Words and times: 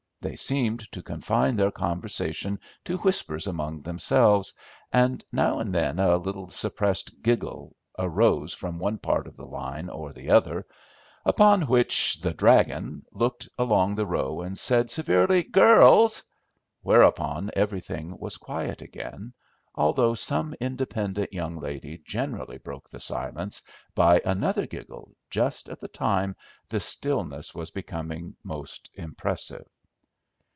They 0.23 0.35
seemed 0.35 0.81
to 0.91 1.01
confine 1.01 1.55
their 1.55 1.71
conversation 1.71 2.59
to 2.85 2.99
whispers 2.99 3.47
among 3.47 3.81
themselves, 3.81 4.53
and 4.93 5.25
now 5.31 5.57
and 5.57 5.73
then 5.73 5.97
a 5.97 6.15
little 6.17 6.47
suppressed 6.47 7.23
giggle 7.23 7.75
arose 7.97 8.53
from 8.53 8.77
one 8.77 8.99
part 8.99 9.25
of 9.25 9.35
the 9.35 9.47
line 9.47 9.89
or 9.89 10.13
the 10.13 10.29
other, 10.29 10.67
upon 11.25 11.63
which 11.63 12.21
the 12.21 12.35
"dragon" 12.35 13.03
looked 13.11 13.49
along 13.57 13.95
the 13.95 14.05
row, 14.05 14.41
and 14.41 14.59
said 14.59 14.91
severely, 14.91 15.41
"Girls!" 15.41 16.21
whereupon 16.83 17.49
everything 17.55 18.15
was 18.19 18.37
quiet 18.37 18.83
again, 18.83 19.33
although 19.73 20.13
some 20.13 20.53
independent 20.59 21.33
young 21.33 21.57
lady 21.57 21.97
generally 22.05 22.59
broke 22.59 22.87
the 22.91 22.99
silence 22.99 23.63
by 23.95 24.21
another 24.23 24.67
giggle 24.67 25.15
just 25.31 25.67
at 25.67 25.79
the 25.79 25.87
time 25.87 26.35
the 26.67 26.79
stillness 26.79 27.55
was 27.55 27.71
becoming 27.71 28.35
most 28.43 28.87
impressive. 28.93 29.65